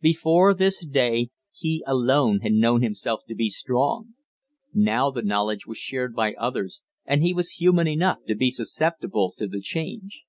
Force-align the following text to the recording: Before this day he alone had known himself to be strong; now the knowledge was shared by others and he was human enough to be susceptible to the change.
Before 0.00 0.54
this 0.54 0.86
day 0.86 1.30
he 1.50 1.82
alone 1.84 2.42
had 2.42 2.52
known 2.52 2.80
himself 2.80 3.22
to 3.26 3.34
be 3.34 3.50
strong; 3.50 4.14
now 4.72 5.10
the 5.10 5.20
knowledge 5.20 5.66
was 5.66 5.78
shared 5.78 6.14
by 6.14 6.34
others 6.34 6.84
and 7.04 7.24
he 7.24 7.34
was 7.34 7.54
human 7.58 7.88
enough 7.88 8.18
to 8.28 8.36
be 8.36 8.52
susceptible 8.52 9.34
to 9.36 9.48
the 9.48 9.60
change. 9.60 10.22